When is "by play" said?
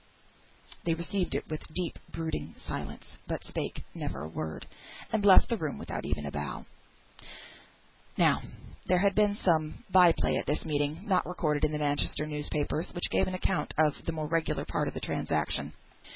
9.91-10.37